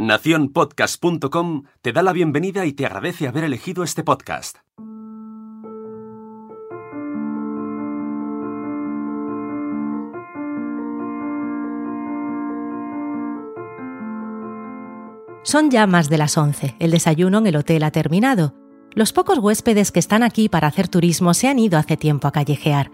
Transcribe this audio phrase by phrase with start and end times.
[0.00, 4.56] Naciónpodcast.com te da la bienvenida y te agradece haber elegido este podcast.
[15.42, 16.76] Son ya más de las 11.
[16.78, 18.54] El desayuno en el hotel ha terminado.
[18.92, 22.32] Los pocos huéspedes que están aquí para hacer turismo se han ido hace tiempo a
[22.32, 22.90] callejear.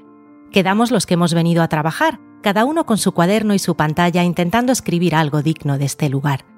[0.51, 4.25] Quedamos los que hemos venido a trabajar, cada uno con su cuaderno y su pantalla
[4.25, 6.56] intentando escribir algo digno de este lugar.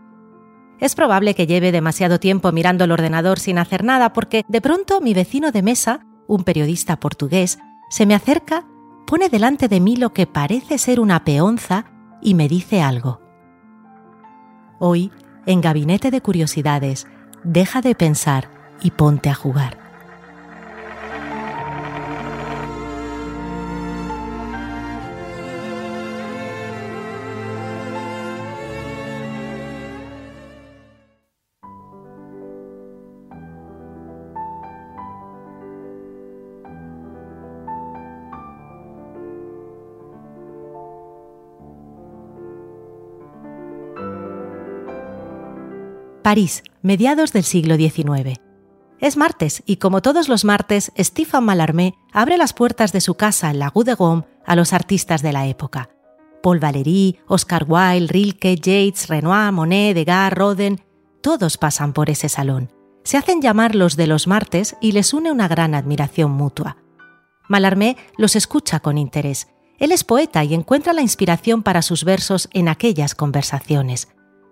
[0.81, 5.01] Es probable que lleve demasiado tiempo mirando el ordenador sin hacer nada porque de pronto
[5.01, 7.59] mi vecino de mesa, un periodista portugués,
[7.91, 8.65] se me acerca,
[9.07, 11.87] pone delante de mí lo que parece ser una peonza
[12.23, 13.21] y me dice algo.
[14.79, 15.11] Hoy,
[15.47, 17.07] en Gabinete de Curiosidades,
[17.43, 18.49] deja de pensar
[18.81, 19.88] y ponte a jugar.
[46.29, 48.39] París, mediados del siglo XIX.
[49.01, 53.51] Es martes y como todos los martes, Stéphane Mallarmé abre las puertas de su casa
[53.51, 55.89] en la Rue de Gaume a los artistas de la época.
[56.43, 60.83] Paul Valéry, Oscar Wilde, Rilke, Yates, Renoir, Monet, Degas, Roden,
[61.23, 62.71] todos pasan por ese salón.
[63.05, 66.77] Se hacen llamar los de los martes y les une una gran admiración mutua.
[67.49, 69.49] Mallarmé los escucha con interés.
[69.79, 74.09] Él es poeta y encuentra la inspiración para sus versos en aquellas conversaciones.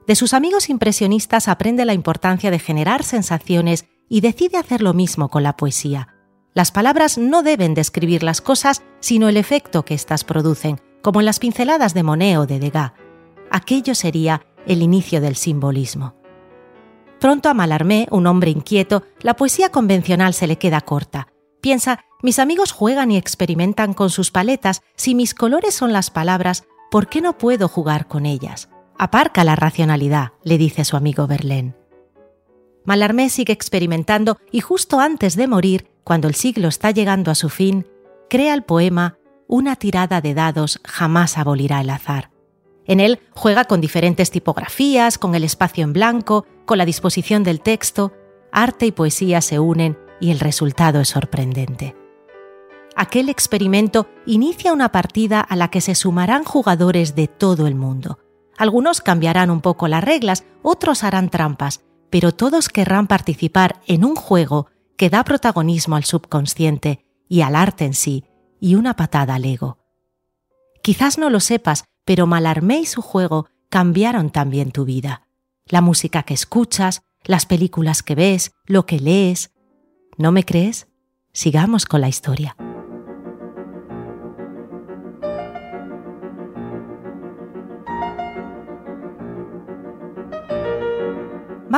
[0.06, 5.28] De sus amigos impresionistas aprende la importancia de generar sensaciones y decide hacer lo mismo
[5.28, 6.14] con la poesía.
[6.54, 11.26] Las palabras no deben describir las cosas, sino el efecto que éstas producen, como en
[11.26, 12.92] las pinceladas de Monet o de Degas.
[13.50, 16.14] Aquello sería el inicio del simbolismo.
[17.20, 21.28] Pronto a Malarmé, un hombre inquieto, la poesía convencional se le queda corta.
[21.60, 26.64] Piensa, mis amigos juegan y experimentan con sus paletas, si mis colores son las palabras,
[26.90, 28.68] ¿por qué no puedo jugar con ellas?
[28.98, 31.74] Aparca la racionalidad, le dice su amigo Verlaine.
[32.84, 37.48] Mallarmé sigue experimentando y justo antes de morir, cuando el siglo está llegando a su
[37.48, 37.86] fin,
[38.30, 39.18] crea el poema
[39.48, 42.30] Una tirada de dados jamás abolirá el azar.
[42.86, 47.60] En él juega con diferentes tipografías, con el espacio en blanco, con la disposición del
[47.60, 48.12] texto,
[48.50, 51.94] arte y poesía se unen y el resultado es sorprendente.
[52.94, 58.18] Aquel experimento inicia una partida a la que se sumarán jugadores de todo el mundo.
[58.58, 64.16] Algunos cambiarán un poco las reglas, otros harán trampas, pero todos querrán participar en un
[64.16, 68.24] juego que da protagonismo al subconsciente y al arte en sí,
[68.60, 69.78] y una patada al ego.
[70.82, 75.26] Quizás no lo sepas, pero Malarmé y su juego cambiaron también tu vida.
[75.66, 79.50] La música que escuchas, las películas que ves, lo que lees.
[80.16, 80.86] ¿No me crees?
[81.32, 82.56] Sigamos con la historia.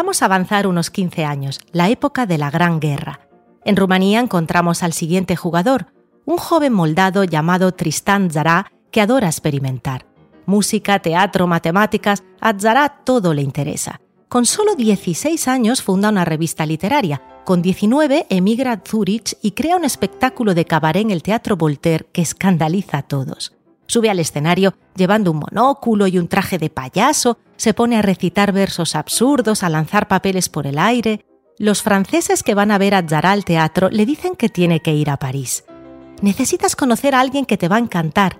[0.00, 3.18] Vamos a avanzar unos 15 años, la época de la Gran Guerra.
[3.64, 5.86] En Rumanía encontramos al siguiente jugador,
[6.24, 10.06] un joven moldado llamado Tristan Zara que adora experimentar.
[10.46, 14.00] Música, teatro, matemáticas, a Zara todo le interesa.
[14.28, 17.20] Con solo 16 años funda una revista literaria.
[17.44, 22.06] Con 19 emigra a Zurich y crea un espectáculo de cabaret en el Teatro Voltaire
[22.12, 23.57] que escandaliza a todos.
[23.88, 28.52] Sube al escenario llevando un monóculo y un traje de payaso, se pone a recitar
[28.52, 31.24] versos absurdos, a lanzar papeles por el aire.
[31.58, 34.94] Los franceses que van a ver a Zara al teatro le dicen que tiene que
[34.94, 35.64] ir a París.
[36.20, 38.38] Necesitas conocer a alguien que te va a encantar.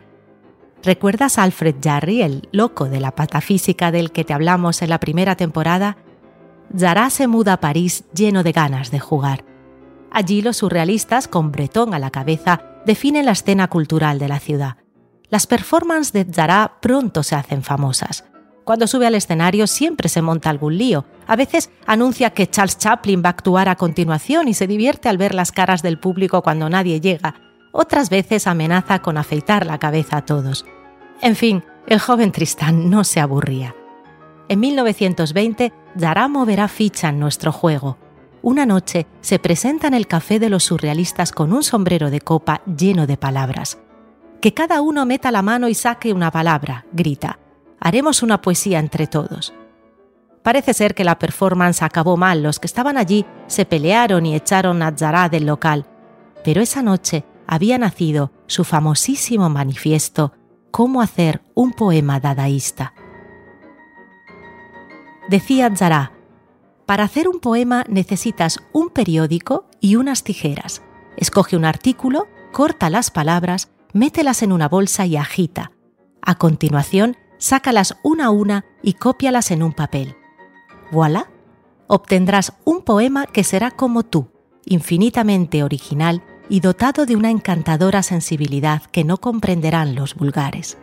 [0.82, 5.00] ¿Recuerdas a Alfred Jarry, el loco de la patafísica del que te hablamos en la
[5.00, 5.96] primera temporada?
[6.76, 9.44] Zara se muda a París lleno de ganas de jugar.
[10.10, 14.76] Allí los surrealistas, con Breton a la cabeza, definen la escena cultural de la ciudad
[15.30, 18.24] las performances de Zara pronto se hacen famosas.
[18.64, 21.06] Cuando sube al escenario siempre se monta algún lío.
[21.26, 25.16] A veces anuncia que Charles Chaplin va a actuar a continuación y se divierte al
[25.16, 27.34] ver las caras del público cuando nadie llega.
[27.72, 30.66] Otras veces amenaza con afeitar la cabeza a todos.
[31.22, 33.74] En fin, el joven Tristán no se aburría.
[34.48, 37.96] En 1920, Zara moverá ficha en nuestro juego.
[38.42, 42.62] Una noche se presenta en el café de los surrealistas con un sombrero de copa
[42.66, 43.78] lleno de palabras.
[44.40, 47.38] Que cada uno meta la mano y saque una palabra, grita.
[47.80, 49.52] Haremos una poesía entre todos.
[50.42, 54.82] Parece ser que la performance acabó mal, los que estaban allí se pelearon y echaron
[54.82, 55.86] a Zara del local,
[56.44, 60.32] pero esa noche había nacido su famosísimo manifiesto
[60.70, 62.92] Cómo hacer un poema dadaísta.
[65.28, 66.12] Decía Zara,
[66.86, 70.82] para hacer un poema necesitas un periódico y unas tijeras.
[71.16, 75.72] Escoge un artículo, corta las palabras, mételas en una bolsa y agita.
[76.22, 80.16] A continuación, sácalas una a una y cópialas en un papel.
[80.90, 81.30] Voilà,
[81.86, 84.28] obtendrás un poema que será como tú,
[84.64, 90.78] infinitamente original y dotado de una encantadora sensibilidad que no comprenderán los vulgares.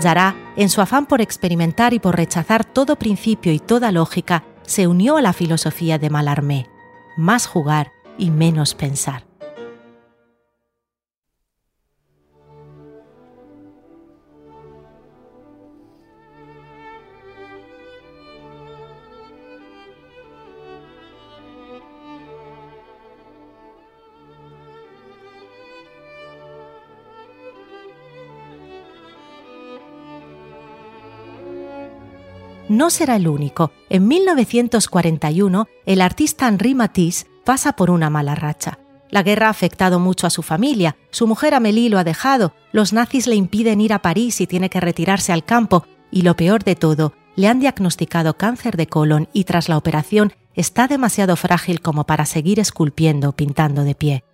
[0.00, 4.86] Zara, en su afán por experimentar y por rechazar todo principio y toda lógica, se
[4.86, 6.68] unió a la filosofía de Mallarmé,
[7.16, 9.27] más jugar y menos pensar.
[32.68, 33.72] No será el único.
[33.88, 38.78] En 1941, el artista Henri Matisse pasa por una mala racha.
[39.10, 42.92] La guerra ha afectado mucho a su familia, su mujer Amélie lo ha dejado, los
[42.92, 46.62] nazis le impiden ir a París y tiene que retirarse al campo, y lo peor
[46.62, 51.80] de todo, le han diagnosticado cáncer de colon y tras la operación está demasiado frágil
[51.80, 54.24] como para seguir esculpiendo o pintando de pie.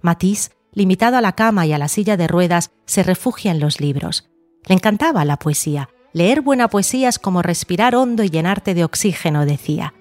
[0.00, 3.80] Matisse, limitado a la cama y a la silla de ruedas, se refugia en los
[3.80, 4.30] libros.
[4.66, 9.44] Le encantaba la poesía, Leer buena poesía es como respirar hondo y llenarte de oxígeno,
[9.46, 9.94] decía.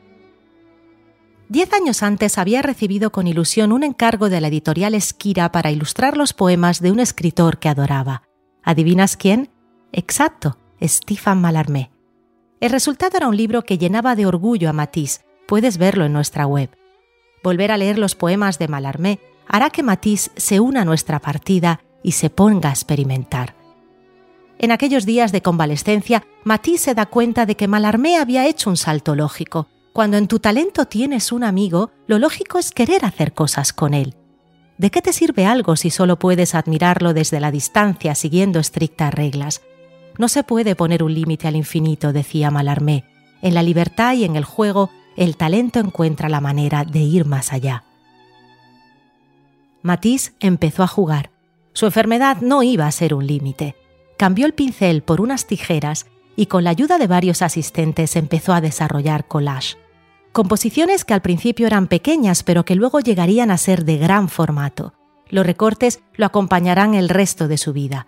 [1.50, 6.15] Diez años antes había recibido con ilusión un encargo de la editorial Esquira para ilustrar
[6.15, 8.21] los poemas de un escritor que adoraba.
[8.62, 9.50] ¿Adivinas quién?
[9.92, 11.89] Exacto, Stefan Mallarmé.
[12.59, 15.25] El resultado era un libro que llenaba de orgullo a Matisse.
[15.48, 16.69] Puedes verlo en nuestra web.
[17.44, 21.81] Volver a leer los poemas de Mallarmé hará que Matisse se una a nuestra partida
[22.04, 23.62] y se ponga a experimentar.
[24.59, 28.77] En aquellos días de convalescencia, Matisse se da cuenta de que Mallarmé había hecho un
[28.77, 29.67] salto lógico.
[29.91, 34.15] Cuando en tu talento tienes un amigo, lo lógico es querer hacer cosas con él.
[34.77, 39.61] ¿De qué te sirve algo si solo puedes admirarlo desde la distancia siguiendo estrictas reglas?
[40.17, 43.06] No se puede poner un límite al infinito, decía Mallarmé.
[43.41, 47.53] En la libertad y en el juego, el talento encuentra la manera de ir más
[47.53, 47.83] allá.
[49.81, 51.31] Matisse empezó a jugar.
[51.73, 53.75] Su enfermedad no iba a ser un límite
[54.23, 56.05] cambió el pincel por unas tijeras
[56.37, 59.75] y con la ayuda de varios asistentes empezó a desarrollar collage.
[60.31, 64.93] Composiciones que al principio eran pequeñas pero que luego llegarían a ser de gran formato.
[65.27, 68.07] Los recortes lo acompañarán el resto de su vida.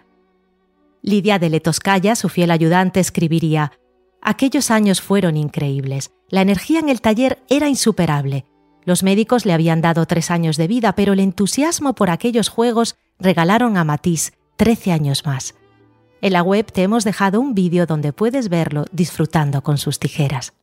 [1.01, 3.73] Lidia de Letoscaya, su fiel ayudante, escribiría
[4.21, 6.13] Aquellos años fueron increíbles.
[6.29, 8.45] La energía en el taller era insuperable.
[8.85, 12.95] Los médicos le habían dado tres años de vida, pero el entusiasmo por aquellos juegos
[13.19, 15.55] regalaron a Matisse trece años más.
[16.25, 20.53] En la web te hemos dejado un vídeo donde puedes verlo disfrutando con sus tijeras.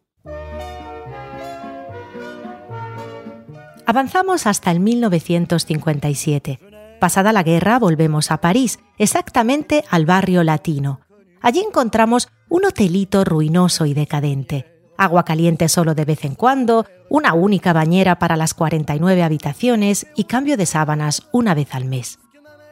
[3.86, 6.58] Avanzamos hasta el 1957.
[6.98, 10.98] Pasada la guerra volvemos a París, exactamente al barrio latino.
[11.40, 14.66] Allí encontramos un hotelito ruinoso y decadente.
[14.98, 20.24] Agua caliente solo de vez en cuando, una única bañera para las 49 habitaciones y
[20.24, 22.18] cambio de sábanas una vez al mes.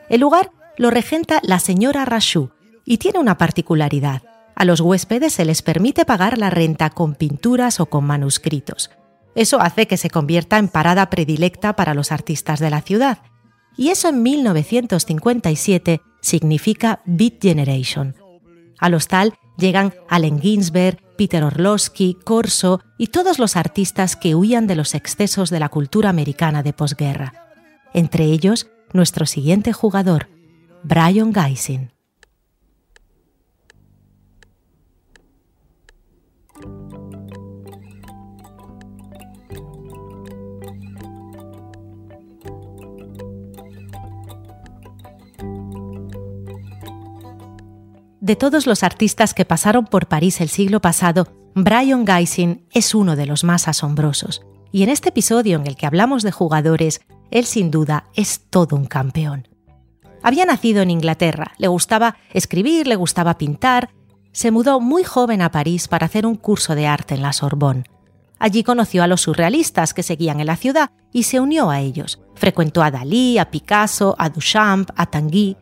[0.08, 2.50] El lugar lo regenta la señora Rachou,
[2.84, 4.22] y tiene una particularidad.
[4.54, 8.90] A los huéspedes se les permite pagar la renta con pinturas o con manuscritos.
[9.34, 13.18] Eso hace que se convierta en parada predilecta para los artistas de la ciudad.
[13.76, 18.16] Y eso en 1957 significa Beat Generation.
[18.78, 24.74] Al hostal llegan Allen Ginsberg, Peter Orlowski, Corso y todos los artistas que huían de
[24.74, 27.34] los excesos de la cultura americana de posguerra.
[27.92, 30.28] Entre ellos, nuestro siguiente jugador,
[30.82, 31.92] Brian Geising.
[48.30, 53.16] De todos los artistas que pasaron por París el siglo pasado, Brian Geising es uno
[53.16, 54.42] de los más asombrosos.
[54.70, 57.00] Y en este episodio en el que hablamos de jugadores,
[57.32, 59.48] él sin duda es todo un campeón.
[60.22, 63.90] Había nacido en Inglaterra, le gustaba escribir, le gustaba pintar,
[64.30, 67.82] se mudó muy joven a París para hacer un curso de arte en la Sorbonne.
[68.38, 72.20] Allí conoció a los surrealistas que seguían en la ciudad y se unió a ellos.
[72.36, 75.56] Frecuentó a Dalí, a Picasso, a Duchamp, a Tanguy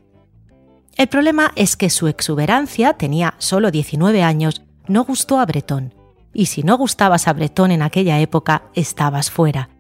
[0.99, 5.95] el problema es que su exuberancia, tenía solo 19 años, no gustó a Breton.
[6.35, 9.71] Y si no gustabas a Breton en aquella época, estabas fuera.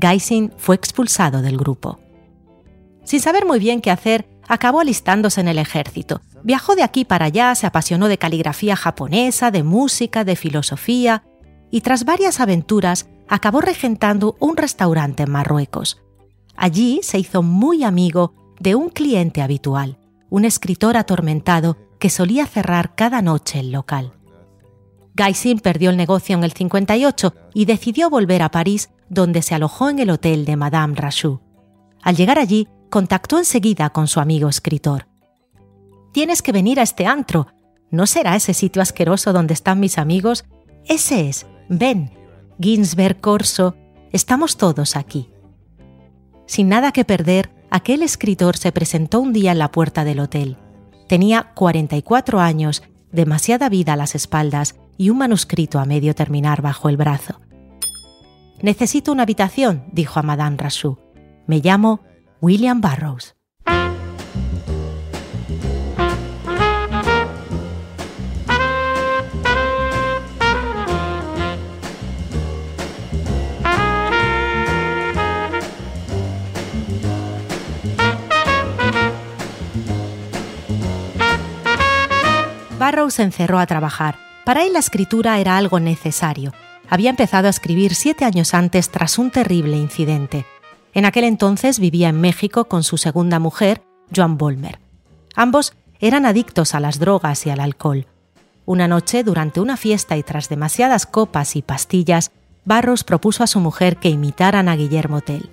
[0.00, 2.00] Geising fue expulsado del grupo.
[3.04, 6.22] Sin saber muy bien qué hacer, acabó alistándose en el ejército.
[6.42, 11.22] Viajó de aquí para allá, se apasionó de caligrafía japonesa, de música, de filosofía,
[11.70, 16.00] y tras varias aventuras acabó regentando un restaurante en Marruecos.
[16.56, 19.98] Allí se hizo muy amigo de un cliente habitual,
[20.32, 24.14] un escritor atormentado que solía cerrar cada noche el local.
[25.12, 29.90] Gaisin perdió el negocio en el 58 y decidió volver a París, donde se alojó
[29.90, 31.42] en el hotel de Madame Rachou.
[32.00, 35.06] Al llegar allí, contactó enseguida con su amigo escritor.
[36.12, 37.48] Tienes que venir a este antro.
[37.90, 40.46] ¿No será ese sitio asqueroso donde están mis amigos?
[40.86, 41.46] Ese es.
[41.68, 42.10] Ven.
[42.58, 43.76] Ginsberg, Corso.
[44.12, 45.28] Estamos todos aquí.
[46.46, 50.58] Sin nada que perder, aquel escritor se presentó un día en la puerta del hotel.
[51.08, 56.90] Tenía 44 años, demasiada vida a las espaldas y un manuscrito a medio terminar bajo
[56.90, 57.40] el brazo.
[58.60, 60.98] Necesito una habitación, dijo a Madame Rassou.
[61.46, 62.00] Me llamo
[62.42, 63.36] William Barrows.
[82.82, 84.16] Barrows se encerró a trabajar.
[84.44, 86.52] Para él la escritura era algo necesario.
[86.90, 90.46] Había empezado a escribir siete años antes tras un terrible incidente.
[90.92, 94.80] En aquel entonces vivía en México con su segunda mujer, Joan Bolmer.
[95.36, 98.08] Ambos eran adictos a las drogas y al alcohol.
[98.64, 102.32] Una noche, durante una fiesta y tras demasiadas copas y pastillas,
[102.64, 105.50] Barros propuso a su mujer que imitaran a Guillermo Tell.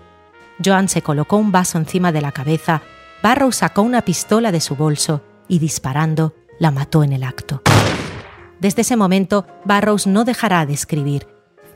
[0.66, 2.82] Joan se colocó un vaso encima de la cabeza,
[3.22, 7.62] Barrow sacó una pistola de su bolso y disparando, la mató en el acto.
[8.60, 11.28] Desde ese momento, Barrows no dejará de escribir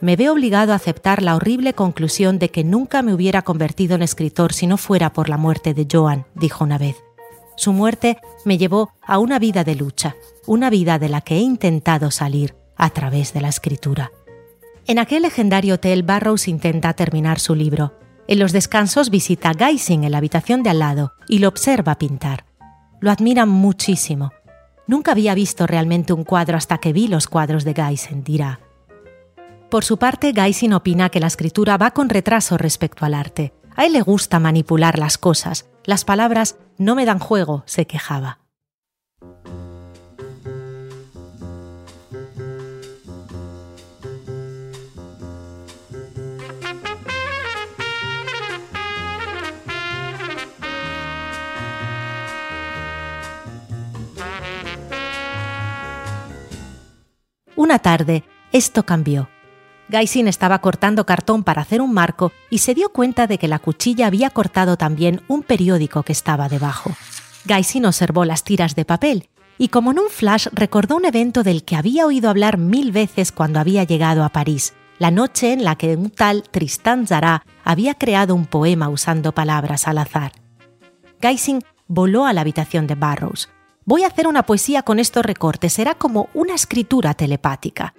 [0.03, 4.01] me veo obligado a aceptar la horrible conclusión de que nunca me hubiera convertido en
[4.01, 6.97] escritor si no fuera por la muerte de Joan, dijo una vez.
[7.55, 11.39] Su muerte me llevó a una vida de lucha, una vida de la que he
[11.39, 14.11] intentado salir a través de la escritura.
[14.87, 17.97] En aquel legendario hotel, Barrows intenta terminar su libro.
[18.27, 21.97] En los descansos visita a Geising en la habitación de al lado y lo observa
[21.97, 22.43] pintar.
[22.99, 24.33] Lo admira muchísimo.
[24.85, 28.59] Nunca había visto realmente un cuadro hasta que vi los cuadros de Geising, dirá.
[29.69, 33.53] Por su parte, Gaisin opina que la escritura va con retraso respecto al arte.
[33.75, 35.67] A él le gusta manipular las cosas.
[35.83, 38.42] Las palabras no me dan juego, se quejaba.
[57.63, 59.29] Una tarde, esto cambió.
[59.87, 63.57] Gaisin estaba cortando cartón para hacer un marco y se dio cuenta de que la
[63.57, 66.91] cuchilla había cortado también un periódico que estaba debajo.
[67.45, 71.63] Gaisin observó las tiras de papel y como en un flash recordó un evento del
[71.63, 75.77] que había oído hablar mil veces cuando había llegado a París, la noche en la
[75.77, 80.33] que un tal Tristan Zará había creado un poema usando palabras al azar.
[81.21, 83.52] Gaisin voló a la habitación de Barrows.
[83.85, 87.93] Voy a hacer una poesía con estos recortes, será como una escritura telepática.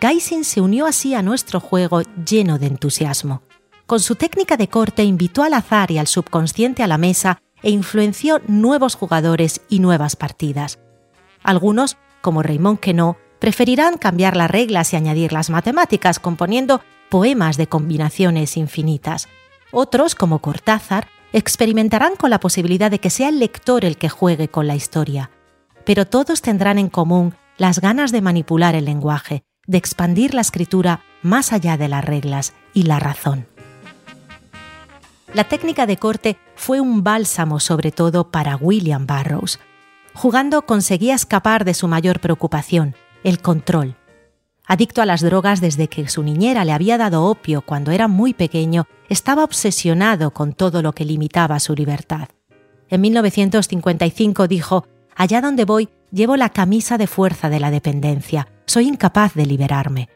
[0.00, 3.42] Gaisin se unió así a nuestro juego lleno de entusiasmo.
[3.86, 7.70] Con su técnica de corte invitó al azar y al subconsciente a la mesa e
[7.70, 10.78] influenció nuevos jugadores y nuevas partidas.
[11.42, 16.80] Algunos, como Raymond Queneau, preferirán cambiar las reglas y añadir las matemáticas componiendo
[17.10, 19.28] poemas de combinaciones infinitas.
[19.72, 24.48] Otros, como Cortázar, experimentarán con la posibilidad de que sea el lector el que juegue
[24.48, 25.30] con la historia.
[25.84, 31.04] Pero todos tendrán en común las ganas de manipular el lenguaje, de expandir la escritura
[31.22, 33.46] más allá de las reglas y la razón.
[35.34, 39.60] La técnica de corte fue un bálsamo sobre todo para William Barrows.
[40.14, 43.96] Jugando conseguía escapar de su mayor preocupación, el control.
[44.66, 48.32] Adicto a las drogas desde que su niñera le había dado opio cuando era muy
[48.32, 52.28] pequeño, estaba obsesionado con todo lo que limitaba su libertad.
[52.88, 58.88] En 1955 dijo, Allá donde voy, llevo la camisa de fuerza de la dependencia, soy
[58.88, 60.08] incapaz de liberarme.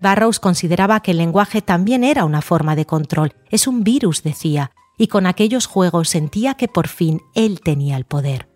[0.00, 4.70] Barrows consideraba que el lenguaje también era una forma de control, es un virus, decía,
[4.98, 8.48] y con aquellos juegos sentía que por fin él tenía el poder.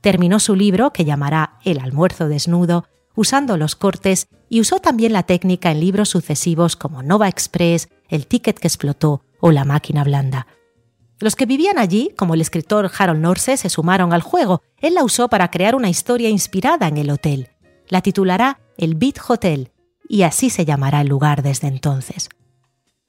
[0.00, 5.22] Terminó su libro, que llamará El almuerzo desnudo, usando los cortes y usó también la
[5.22, 10.46] técnica en libros sucesivos como Nova Express, El ticket que explotó o La máquina blanda.
[11.20, 14.62] Los que vivían allí, como el escritor Harold Norse, se sumaron al juego.
[14.78, 17.50] Él la usó para crear una historia inspirada en el hotel
[17.88, 19.72] la titulará el Beat Hotel
[20.08, 22.28] y así se llamará el lugar desde entonces.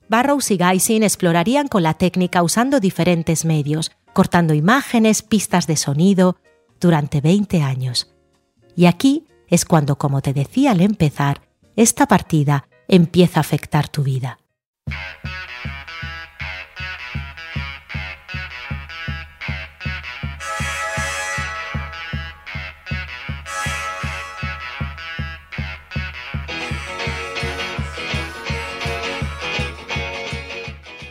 [0.07, 6.38] Barrows y Geisin explorarían con la técnica usando diferentes medios, cortando imágenes, pistas de sonido,
[6.79, 8.13] durante 20 años.
[8.75, 11.41] Y aquí es cuando, como te decía al empezar,
[11.77, 14.38] esta partida empieza a afectar tu vida.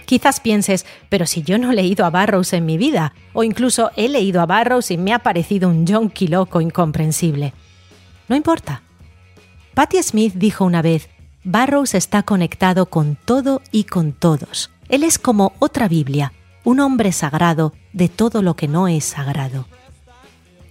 [0.04, 3.90] Quizás pienses, pero si yo no he leído a Barrows en mi vida, o incluso
[3.96, 7.54] he leído a Barrows y me ha parecido un yonki loco incomprensible.
[8.28, 8.82] No importa.
[9.74, 11.08] Patti Smith dijo una vez,
[11.42, 14.70] Barrows está conectado con todo y con todos.
[14.88, 16.32] Él es como otra Biblia,
[16.64, 19.66] un hombre sagrado de todo lo que no es sagrado.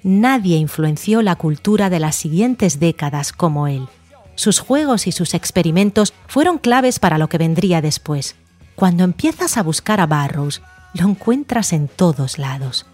[0.01, 3.87] Nadie influenció la cultura de las siguientes décadas como él.
[4.35, 8.35] Sus juegos y sus experimentos fueron claves para lo que vendría después.
[8.75, 10.61] Cuando empiezas a buscar a Barrows,
[10.93, 12.85] lo encuentras en todos lados.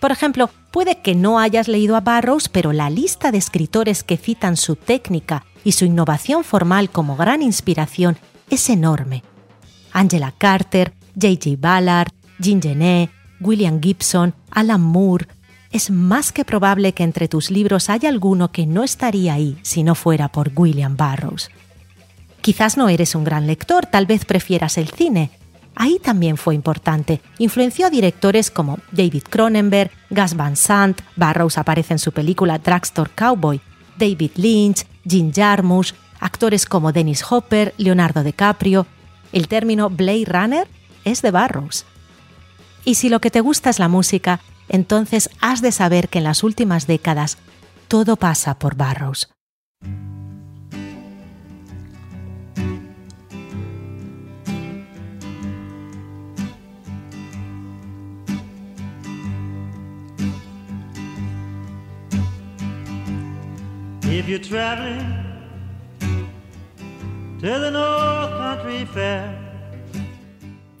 [0.00, 4.16] Por ejemplo, puede que no hayas leído a Barrows, pero la lista de escritores que
[4.16, 8.16] citan su técnica y su innovación formal como gran inspiración
[8.48, 9.22] es enorme.
[9.92, 11.56] Angela Carter, J.J.
[11.58, 13.10] Ballard, Jean Genet,
[13.40, 15.26] William Gibson, Alan Moore.
[15.72, 19.82] Es más que probable que entre tus libros haya alguno que no estaría ahí si
[19.82, 21.50] no fuera por William Barrows.
[22.40, 25.30] Quizás no eres un gran lector, tal vez prefieras el cine.
[25.74, 27.20] Ahí también fue importante.
[27.38, 33.10] Influenció a directores como David Cronenberg, Gus Van Sant, Barrows aparece en su película Drugstore
[33.14, 33.60] Cowboy,
[33.96, 38.86] David Lynch, Jim Jarmusch, actores como Dennis Hopper, Leonardo DiCaprio.
[39.32, 40.68] El término Blade Runner
[41.04, 41.86] es de Barrows.
[42.84, 46.24] Y si lo que te gusta es la música, entonces has de saber que en
[46.24, 47.38] las últimas décadas
[47.88, 49.28] todo pasa por Barrows.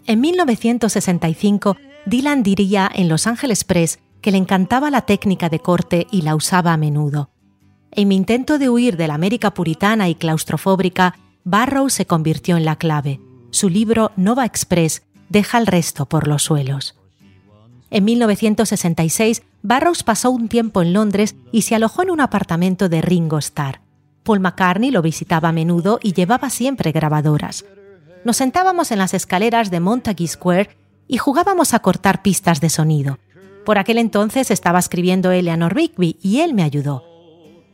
[0.06, 6.06] En 1965, Dylan diría en Los Angeles Press que le encantaba la técnica de corte
[6.10, 7.30] y la usaba a menudo.
[7.92, 12.64] En mi intento de huir de la América puritana y claustrofóbica, Barrow se convirtió en
[12.64, 13.20] la clave.
[13.50, 16.99] Su libro Nova Express deja el resto por los suelos.
[17.90, 23.02] En 1966, Barrows pasó un tiempo en Londres y se alojó en un apartamento de
[23.02, 23.80] Ringo Starr.
[24.22, 27.64] Paul McCartney lo visitaba a menudo y llevaba siempre grabadoras.
[28.24, 30.70] Nos sentábamos en las escaleras de Montague Square
[31.08, 33.18] y jugábamos a cortar pistas de sonido.
[33.64, 37.04] Por aquel entonces estaba escribiendo Eleanor Rigby y él me ayudó.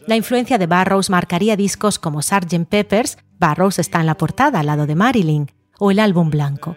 [0.07, 2.65] La influencia de Barrows marcaría discos como Sgt.
[2.69, 6.77] Peppers, Barrows está en la portada al lado de Marilyn, o el álbum blanco.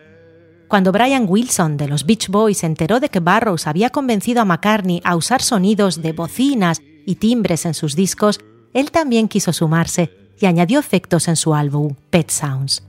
[0.70, 4.46] Cuando Brian Wilson de los Beach Boys se enteró de que Barrows había convencido a
[4.46, 8.40] McCartney a usar sonidos de bocinas y timbres en sus discos,
[8.76, 12.84] él también quiso sumarse y añadió efectos en su álbum Pet Sounds.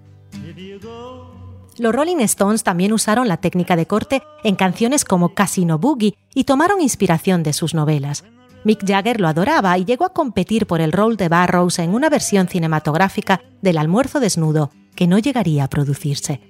[1.78, 6.44] Los Rolling Stones también usaron la técnica de corte en canciones como Casino Boogie y
[6.44, 8.24] tomaron inspiración de sus novelas.
[8.62, 12.10] Mick Jagger lo adoraba y llegó a competir por el rol de Barrows en una
[12.10, 16.49] versión cinematográfica del almuerzo desnudo que no llegaría a producirse.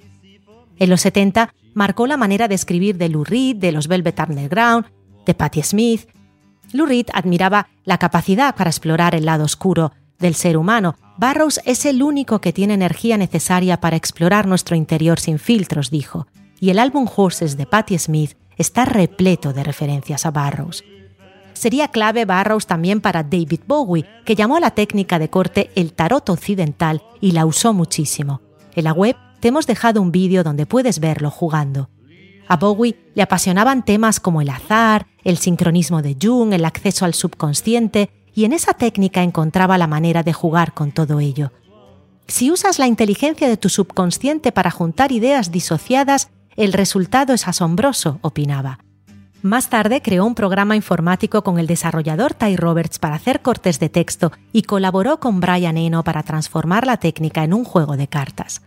[0.81, 4.87] En los 70 marcó la manera de escribir de Lou Reed, de los Velvet Underground,
[5.27, 6.09] de Patti Smith.
[6.73, 10.97] Lou Reed admiraba la capacidad para explorar el lado oscuro del ser humano.
[11.19, 16.27] Barrows es el único que tiene energía necesaria para explorar nuestro interior sin filtros, dijo.
[16.61, 20.83] Y el álbum Horses de Patti Smith está repleto de referencias a Barrows.
[21.53, 25.93] Sería clave Barrows también para David Bowie, que llamó a la técnica de corte el
[25.93, 28.41] tarot occidental y la usó muchísimo.
[28.75, 31.89] En la web te hemos dejado un vídeo donde puedes verlo jugando.
[32.49, 37.15] A Bowie le apasionaban temas como el azar, el sincronismo de Jung, el acceso al
[37.15, 41.53] subconsciente, y en esa técnica encontraba la manera de jugar con todo ello.
[42.27, 48.19] Si usas la inteligencia de tu subconsciente para juntar ideas disociadas, el resultado es asombroso,
[48.23, 48.79] opinaba.
[49.43, 53.89] Más tarde creó un programa informático con el desarrollador Ty Roberts para hacer cortes de
[53.89, 58.63] texto y colaboró con Brian Eno para transformar la técnica en un juego de cartas.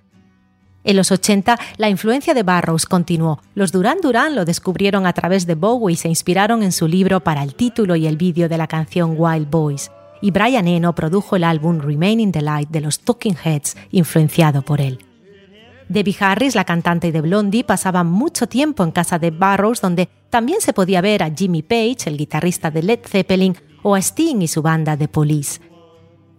[0.83, 3.41] En los 80, la influencia de Barrows continuó.
[3.55, 7.21] Los Duran Duran lo descubrieron a través de Bowie y se inspiraron en su libro
[7.21, 9.91] para el título y el vídeo de la canción Wild Boys.
[10.21, 14.81] Y Brian Eno produjo el álbum Remaining the Light de los Talking Heads, influenciado por
[14.81, 14.99] él.
[15.87, 20.59] Debbie Harris, la cantante de Blondie, pasaba mucho tiempo en casa de Barrows, donde también
[20.59, 24.47] se podía ver a Jimmy Page, el guitarrista de Led Zeppelin, o a Sting y
[24.47, 25.61] su banda de Police.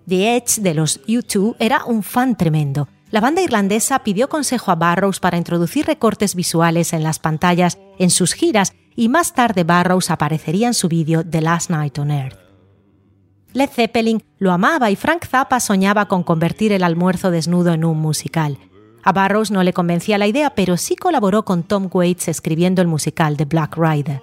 [0.06, 4.74] The Edge de los U2 era un fan tremendo la banda irlandesa pidió consejo a
[4.74, 10.10] Barrows para introducir recortes visuales en las pantallas en sus giras y más tarde Barrows
[10.10, 12.36] aparecería en su vídeo The Last Night on Earth.
[13.52, 17.98] Led Zeppelin lo amaba y Frank Zappa soñaba con convertir el almuerzo desnudo en un
[17.98, 18.58] musical.
[19.04, 22.88] A Barrows no le convencía la idea, pero sí colaboró con Tom Waits escribiendo el
[22.88, 24.22] musical The Black Rider.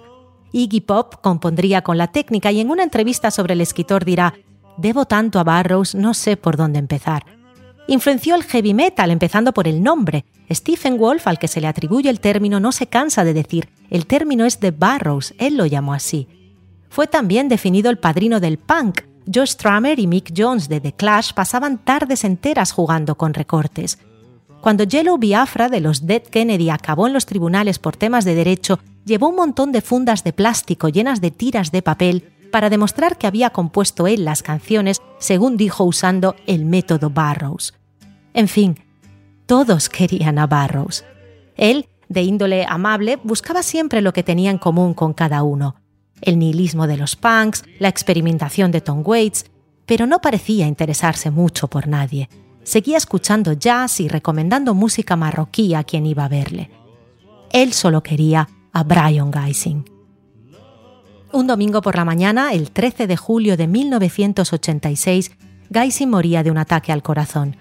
[0.52, 4.34] Iggy Pop compondría con la técnica y en una entrevista sobre el escritor dirá,
[4.76, 7.41] Debo tanto a Barrows, no sé por dónde empezar.
[7.88, 10.24] Influenció el heavy metal, empezando por el nombre.
[10.50, 14.06] Stephen Wolf, al que se le atribuye el término, no se cansa de decir, el
[14.06, 16.28] término es de Barrows, él lo llamó así.
[16.88, 21.32] Fue también definido el padrino del punk, Joe Strummer y Mick Jones de The Clash
[21.32, 23.98] pasaban tardes enteras jugando con recortes.
[24.60, 28.78] Cuando Yellow Biafra de los Dead Kennedy acabó en los tribunales por temas de derecho,
[29.04, 33.26] llevó un montón de fundas de plástico llenas de tiras de papel para demostrar que
[33.26, 37.74] había compuesto él las canciones, según dijo usando el método Barrows.
[38.34, 38.78] En fin,
[39.46, 41.04] todos querían a Barrows.
[41.56, 45.74] Él, de índole amable, buscaba siempre lo que tenía en común con cada uno
[46.22, 49.44] el nihilismo de los punks, la experimentación de Tom Waits,
[49.84, 52.28] pero no parecía interesarse mucho por nadie.
[52.62, 56.70] Seguía escuchando jazz y recomendando música marroquí a quien iba a verle.
[57.50, 59.91] Él solo quería a Brian Geising.
[61.32, 65.30] Un domingo por la mañana, el 13 de julio de 1986,
[65.72, 67.56] Geising moría de un ataque al corazón.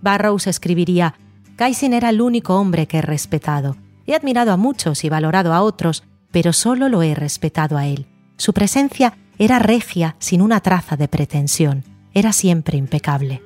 [0.00, 1.14] Barrows escribiría,
[1.58, 3.76] Geising era el único hombre que he respetado.
[4.06, 8.06] He admirado a muchos y valorado a otros, pero solo lo he respetado a él.
[8.36, 11.82] Su presencia era regia, sin una traza de pretensión.
[12.14, 13.42] Era siempre impecable.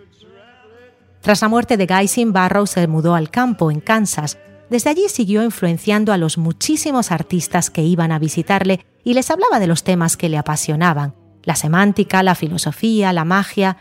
[1.22, 4.36] Tras la muerte de Geising, Barrow se mudó al campo, en Kansas.
[4.70, 9.59] Desde allí siguió influenciando a los muchísimos artistas que iban a visitarle y les hablaba
[9.59, 13.78] de los temas que le apasionaban, la semántica, la filosofía, la magia.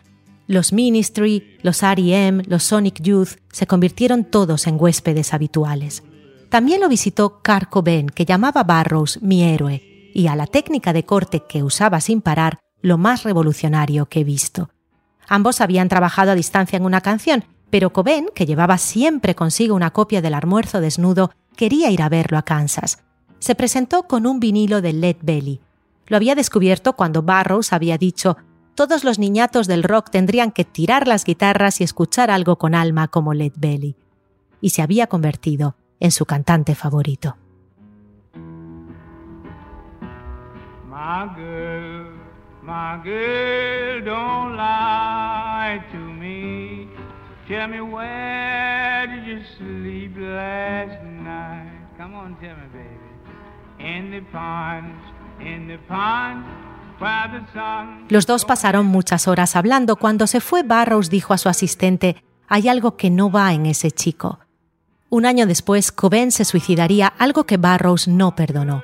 [0.47, 6.01] Los Ministry, los R.E.M., los Sonic Youth se convirtieron todos en huéspedes habituales.
[6.49, 11.05] También lo visitó Carl Cobain, que llamaba Barrows mi héroe, y a la técnica de
[11.05, 14.71] corte que usaba sin parar, lo más revolucionario que he visto.
[15.27, 19.91] Ambos habían trabajado a distancia en una canción, pero Cobain, que llevaba siempre consigo una
[19.91, 23.03] copia del almuerzo desnudo, quería ir a verlo a Kansas.
[23.39, 25.61] Se presentó con un vinilo de Led Belly.
[26.07, 28.37] Lo había descubierto cuando Barrows había dicho
[28.79, 33.09] todos los niñatos del rock tendrían que tirar las guitarras y escuchar algo con alma
[33.09, 33.97] como Led Belly.
[34.61, 37.35] Y se había convertido en su cantante favorito.
[47.49, 51.97] Tell me where did you sleep last night?
[51.97, 53.95] Come on, tell me, baby.
[53.97, 54.93] In the pond,
[55.41, 56.45] in the pond.
[58.09, 59.95] Los dos pasaron muchas horas hablando.
[59.95, 63.91] Cuando se fue, Barrows dijo a su asistente, hay algo que no va en ese
[63.91, 64.39] chico.
[65.09, 68.83] Un año después, Cobain se suicidaría, algo que Barrows no perdonó.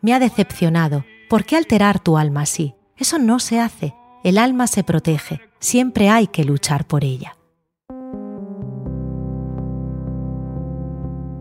[0.00, 1.04] Me ha decepcionado.
[1.28, 2.74] ¿Por qué alterar tu alma así?
[2.96, 3.94] Eso no se hace.
[4.24, 5.40] El alma se protege.
[5.58, 7.37] Siempre hay que luchar por ella.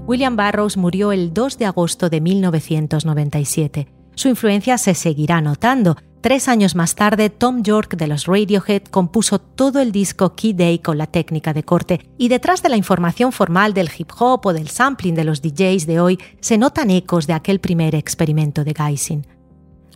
[0.08, 3.90] William Barrows murió el 2 de agosto de 1997.
[4.16, 9.40] Su influencia se seguirá notando, Tres años más tarde, Tom York de los Radiohead compuso
[9.40, 13.32] todo el disco Key Day con la técnica de corte, y detrás de la información
[13.32, 17.28] formal del hip hop o del sampling de los DJs de hoy se notan ecos
[17.28, 19.28] de aquel primer experimento de Geising.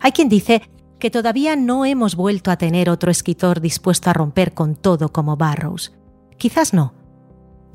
[0.00, 0.62] Hay quien dice
[1.00, 5.36] que todavía no hemos vuelto a tener otro escritor dispuesto a romper con todo como
[5.36, 5.92] Barrows.
[6.38, 6.94] Quizás no.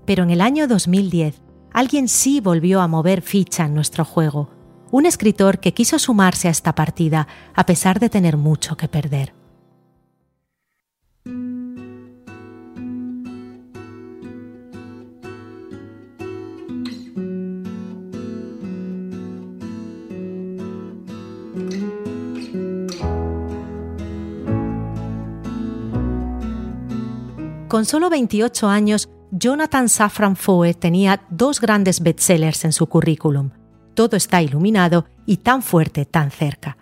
[0.05, 1.41] Pero en el año 2010,
[1.77, 4.49] alguien sí volvió a mover ficha en nuestro juego
[4.89, 9.35] un escritor que quiso sumarse a esta partida a pesar de tener mucho que perder.
[27.67, 33.51] Con solo 28 años, Jonathan Safran Foer tenía dos grandes bestsellers en su currículum,
[33.93, 36.77] todo está iluminado y tan fuerte tan cerca.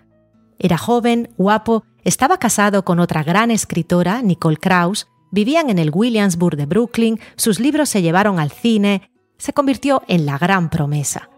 [0.58, 6.56] Era joven, guapo, estaba casado con otra gran escritora, Nicole Krauss, vivían en el Williamsburg
[6.56, 11.30] de Brooklyn, sus libros se llevaron al cine, se convirtió en la gran promesa.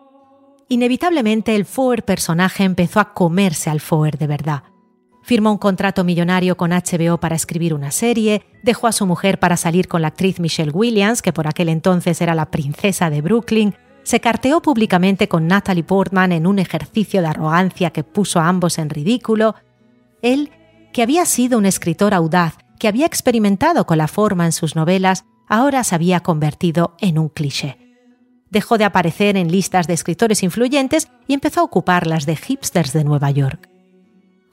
[0.70, 4.64] Inevitablemente el Foer personaje empezó a comerse al Foer de verdad.
[5.28, 9.58] Firmó un contrato millonario con HBO para escribir una serie, dejó a su mujer para
[9.58, 13.76] salir con la actriz Michelle Williams, que por aquel entonces era la princesa de Brooklyn,
[14.04, 18.78] se carteó públicamente con Natalie Portman en un ejercicio de arrogancia que puso a ambos
[18.78, 19.56] en ridículo.
[20.22, 20.50] Él,
[20.94, 25.26] que había sido un escritor audaz, que había experimentado con la forma en sus novelas,
[25.50, 27.78] ahora se había convertido en un cliché.
[28.50, 32.94] Dejó de aparecer en listas de escritores influyentes y empezó a ocupar las de hipsters
[32.94, 33.68] de Nueva York.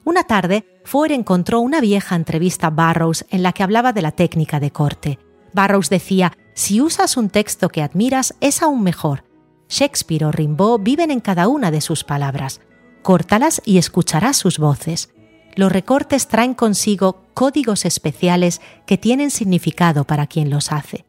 [0.05, 4.11] Una tarde, Foer encontró una vieja entrevista a Barrows en la que hablaba de la
[4.11, 5.17] técnica de corte.
[5.51, 9.23] Barrows decía, si usas un texto que admiras, es aún mejor.
[9.67, 12.61] Shakespeare o Rimbaud viven en cada una de sus palabras.
[13.01, 15.09] Córtalas y escucharás sus voces.
[15.55, 21.05] Los recortes traen consigo códigos especiales que tienen significado para quien los hace.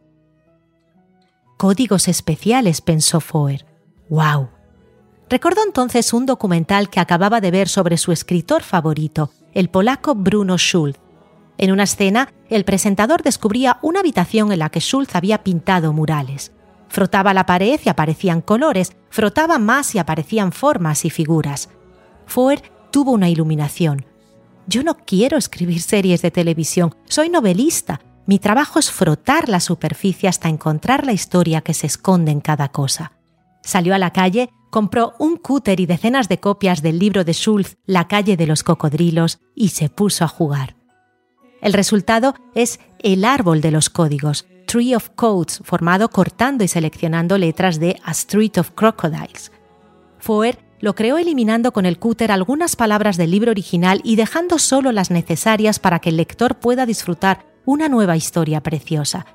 [1.59, 3.67] Códigos especiales, pensó Foer.
[4.09, 4.56] ¡Wow!
[5.29, 10.57] Recordó entonces un documental que acababa de ver sobre su escritor favorito, el polaco Bruno
[10.57, 10.99] Schulz.
[11.59, 16.53] En una escena, el presentador descubría una habitación en la que Schulz había pintado murales.
[16.89, 21.71] Frotaba la pared y aparecían colores, frotaba más y aparecían formas y figuras.
[22.27, 22.63] Foer
[22.93, 24.07] tuvo una iluminación.
[24.69, 30.29] Yo no quiero escribir series de televisión, soy novelista, mi trabajo es frotar la superficie
[30.29, 33.13] hasta encontrar la historia que se esconde en cada cosa.
[33.63, 37.77] Salió a la calle, compró un cúter y decenas de copias del libro de Schulz,
[37.87, 40.77] La calle de los cocodrilos, y se puso a jugar.
[41.61, 47.39] El resultado es El árbol de los códigos, Tree of Codes, formado cortando y seleccionando
[47.39, 49.53] letras de A Street of Crocodiles.
[50.19, 54.93] Foer lo creó eliminando con el cúter algunas palabras del libro original y dejando solo
[54.93, 59.27] las necesarias para que el lector pueda disfrutar una nueva historia preciosa.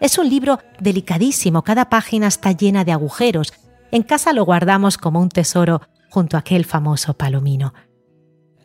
[0.00, 3.52] Es un libro delicadísimo, cada página está llena de agujeros.
[3.92, 7.74] En casa lo guardamos como un tesoro junto a aquel famoso palomino.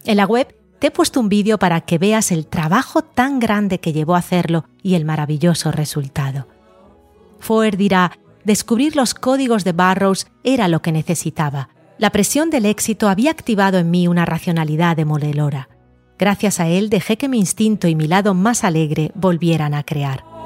[0.05, 3.79] En la web te he puesto un vídeo para que veas el trabajo tan grande
[3.79, 6.47] que llevó a hacerlo y el maravilloso resultado.
[7.39, 8.13] Foer dirá,
[8.45, 11.69] descubrir los códigos de Barrows era lo que necesitaba.
[11.97, 15.67] La presión del éxito había activado en mí una racionalidad demoledora.
[16.17, 20.36] Gracias a él dejé que mi instinto y mi lado más alegre volvieran a crear.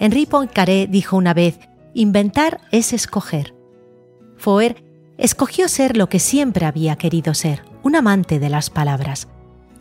[0.00, 1.60] Henri Poincaré dijo una vez,
[1.92, 3.54] inventar es escoger.
[4.38, 4.82] Foer
[5.18, 9.28] escogió ser lo que siempre había querido ser, un amante de las palabras.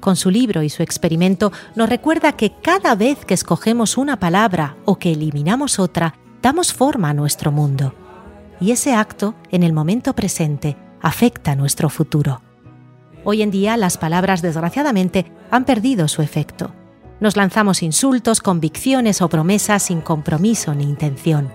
[0.01, 4.75] Con su libro y su experimento nos recuerda que cada vez que escogemos una palabra
[4.83, 7.95] o que eliminamos otra, damos forma a nuestro mundo.
[8.59, 12.41] Y ese acto, en el momento presente, afecta nuestro futuro.
[13.23, 16.73] Hoy en día las palabras desgraciadamente han perdido su efecto.
[17.19, 21.51] Nos lanzamos insultos, convicciones o promesas sin compromiso ni intención.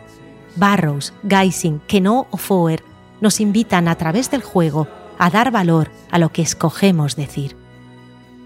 [0.56, 2.82] Barrows, Geising, Keno o Foer
[3.20, 4.86] nos invitan a través del juego
[5.18, 7.56] a dar valor a lo que escogemos decir.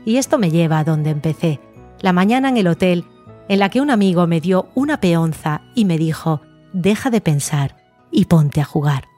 [0.05, 1.61] Y esto me lleva a donde empecé,
[2.01, 3.05] la mañana en el hotel,
[3.49, 7.77] en la que un amigo me dio una peonza y me dijo, deja de pensar
[8.11, 9.09] y ponte a jugar.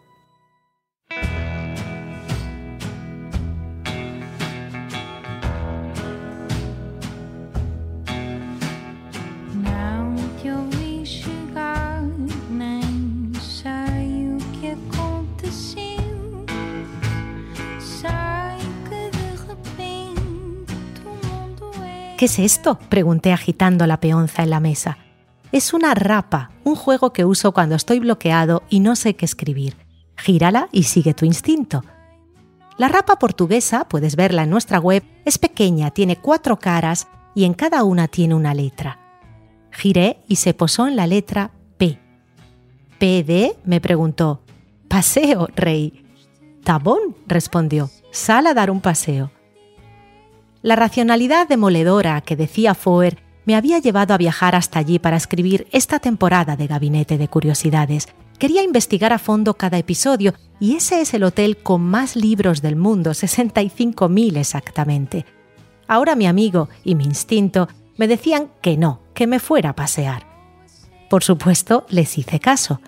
[22.21, 22.79] ¿Qué es esto?
[22.91, 24.99] pregunté agitando la peonza en la mesa.
[25.53, 29.79] Es una rapa, un juego que uso cuando estoy bloqueado y no sé qué escribir.
[30.19, 31.83] Gírala y sigue tu instinto.
[32.77, 37.55] La rapa portuguesa, puedes verla en nuestra web, es pequeña, tiene cuatro caras y en
[37.55, 38.99] cada una tiene una letra.
[39.71, 41.99] Giré y se posó en la letra P.
[42.99, 43.57] ¿PD?
[43.65, 44.43] me preguntó.
[44.89, 46.05] Paseo, rey.
[46.65, 47.89] Tabón, respondió.
[48.11, 49.31] Sal a dar un paseo.
[50.63, 55.67] La racionalidad demoledora que decía Foer me había llevado a viajar hasta allí para escribir
[55.73, 58.09] esta temporada de Gabinete de Curiosidades.
[58.39, 62.77] Quería investigar a fondo cada episodio y ese es el hotel con más libros del
[62.77, 65.25] mundo, 65.000 exactamente.
[65.89, 70.27] Ahora mi amigo y mi instinto me decían que no, que me fuera a pasear.
[71.09, 72.83] Por supuesto, les hice caso.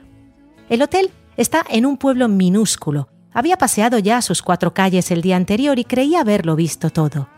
[0.69, 3.09] El hotel está en un pueblo minúsculo.
[3.33, 7.29] Había paseado ya sus cuatro calles el día anterior y creía haberlo visto todo.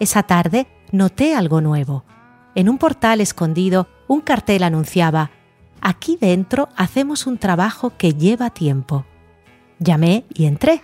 [0.00, 2.04] Esa tarde noté algo nuevo.
[2.54, 5.30] En un portal escondido, un cartel anunciaba,
[5.80, 9.04] Aquí dentro hacemos un trabajo que lleva tiempo.
[9.78, 10.82] Llamé y entré.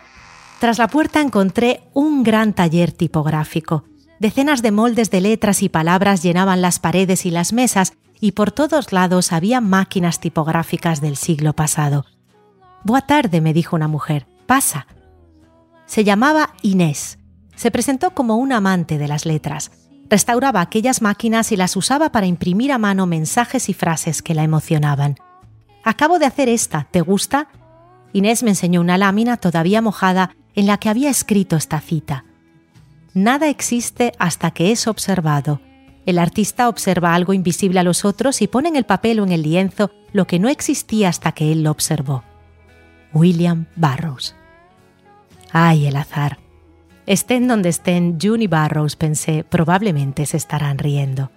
[0.61, 3.85] Tras la puerta encontré un gran taller tipográfico.
[4.20, 8.53] Decenas de moldes de letras y palabras llenaban las paredes y las mesas y por
[8.53, 12.07] todos lados había máquinas tipográficas del siglo pasado.
[12.85, 14.27] Buena tarde, me dijo una mujer.
[14.46, 14.87] Pasa.
[15.87, 17.18] Se llamaba Inés
[17.57, 19.71] se presentó como un amante de las letras.
[20.11, 24.43] Restauraba aquellas máquinas y las usaba para imprimir a mano mensajes y frases que la
[24.43, 25.17] emocionaban.
[25.83, 27.49] Acabo de hacer esta, ¿te gusta?
[28.12, 32.25] Inés me enseñó una lámina todavía mojada en la que había escrito esta cita.
[33.12, 35.61] Nada existe hasta que es observado.
[36.07, 39.33] El artista observa algo invisible a los otros y pone en el papel o en
[39.33, 42.25] el lienzo lo que no existía hasta que él lo observó.
[43.12, 44.35] William Barrows.
[45.53, 46.43] Ay, el azar.
[47.07, 51.31] Estén donde estén June y Barrows, pensé, probablemente se estarán riendo.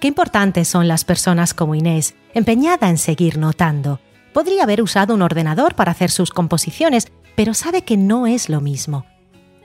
[0.00, 3.98] Qué importantes son las personas como Inés, empeñada en seguir notando.
[4.32, 8.60] Podría haber usado un ordenador para hacer sus composiciones, pero sabe que no es lo
[8.60, 9.06] mismo.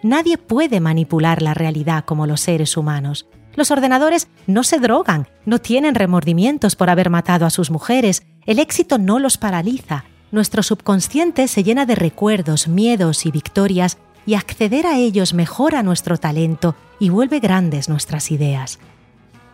[0.02, 3.28] Nadie puede manipular la realidad como los seres humanos.
[3.54, 8.58] Los ordenadores no se drogan, no tienen remordimientos por haber matado a sus mujeres, el
[8.58, 14.86] éxito no los paraliza, nuestro subconsciente se llena de recuerdos, miedos y victorias y acceder
[14.86, 18.80] a ellos mejora nuestro talento y vuelve grandes nuestras ideas.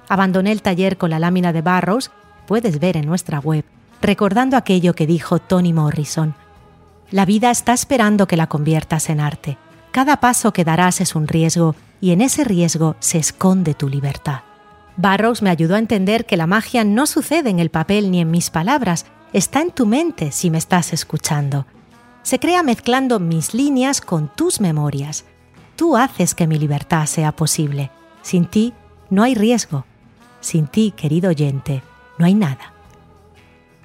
[0.10, 2.12] Abandoné el taller con la lámina de Barrows,
[2.46, 3.66] puedes ver en nuestra web,
[4.02, 6.36] recordando aquello que dijo Toni Morrison.
[7.12, 9.58] La vida está esperando que la conviertas en arte.
[9.92, 14.42] Cada paso que darás es un riesgo y en ese riesgo se esconde tu libertad.
[14.98, 18.32] Barrows me ayudó a entender que la magia no sucede en el papel ni en
[18.32, 21.66] mis palabras, está en tu mente si me estás escuchando.
[22.28, 25.24] Se crea mezclando mis líneas con tus memorias.
[25.78, 27.90] Tú haces que mi libertad sea posible.
[28.22, 28.74] Sin ti
[29.10, 29.86] no hay riesgo.
[30.42, 31.84] Sin ti, querido oyente,
[32.18, 32.74] no hay nada.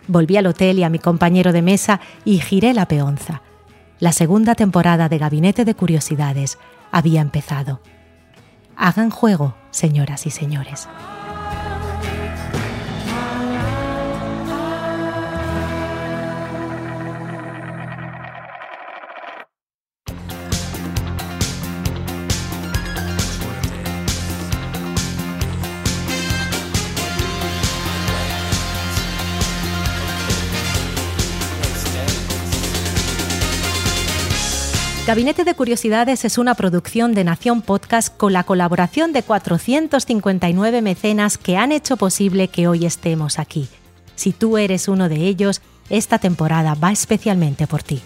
[0.09, 3.43] Volví al hotel y a mi compañero de mesa y giré la peonza.
[4.01, 6.59] La segunda temporada de Gabinete de Curiosidades
[6.91, 7.79] había empezado.
[8.75, 10.89] Hagan juego, señoras y señores.
[35.13, 41.37] Gabinete de Curiosidades es una producción de Nación Podcast con la colaboración de 459 mecenas
[41.37, 43.69] que han hecho posible que hoy estemos aquí.
[44.15, 48.01] Si tú eres uno de ellos, esta temporada va especialmente por ti.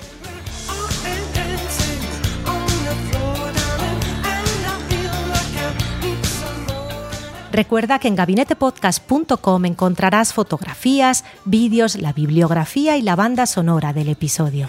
[7.52, 14.66] Recuerda que en gabinetepodcast.com encontrarás fotografías, vídeos, la bibliografía y la banda sonora del episodio.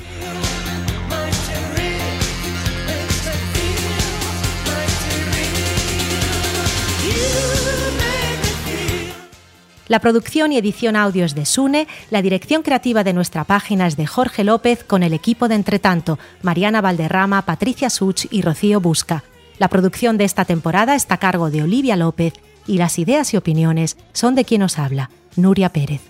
[9.88, 13.96] La producción y edición audio es de Sune, la dirección creativa de nuestra página es
[13.96, 19.24] de Jorge López con el equipo de Entretanto, Mariana Valderrama, Patricia Such y Rocío Busca.
[19.60, 22.34] La producción de esta temporada está a cargo de Olivia López
[22.68, 26.02] y las ideas y opiniones son de quien os habla, Nuria Pérez.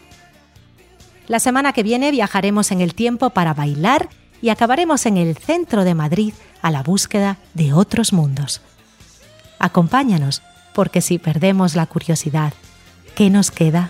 [1.27, 4.09] La semana que viene viajaremos en el tiempo para bailar
[4.41, 8.61] y acabaremos en el centro de Madrid a la búsqueda de otros mundos.
[9.59, 10.41] Acompáñanos,
[10.73, 12.53] porque si perdemos la curiosidad
[13.17, 13.89] ¿qué nos queda?